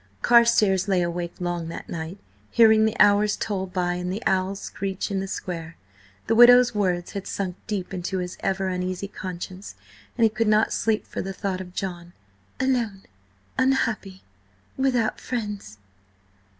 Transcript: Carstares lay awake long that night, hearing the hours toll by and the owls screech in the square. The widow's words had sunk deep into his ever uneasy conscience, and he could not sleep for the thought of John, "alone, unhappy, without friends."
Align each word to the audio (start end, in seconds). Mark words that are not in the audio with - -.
Carstares 0.23 0.87
lay 0.87 1.03
awake 1.03 1.35
long 1.39 1.67
that 1.67 1.87
night, 1.87 2.17
hearing 2.49 2.85
the 2.85 2.99
hours 2.99 3.35
toll 3.35 3.67
by 3.67 3.93
and 3.93 4.11
the 4.11 4.23
owls 4.25 4.59
screech 4.59 5.11
in 5.11 5.19
the 5.19 5.27
square. 5.27 5.77
The 6.25 6.33
widow's 6.33 6.73
words 6.73 7.11
had 7.11 7.27
sunk 7.27 7.55
deep 7.67 7.93
into 7.93 8.17
his 8.17 8.35
ever 8.39 8.67
uneasy 8.67 9.07
conscience, 9.07 9.75
and 10.17 10.23
he 10.23 10.29
could 10.29 10.47
not 10.47 10.73
sleep 10.73 11.05
for 11.05 11.21
the 11.21 11.33
thought 11.33 11.61
of 11.61 11.75
John, 11.75 12.13
"alone, 12.59 13.03
unhappy, 13.59 14.23
without 14.75 15.21
friends." 15.21 15.77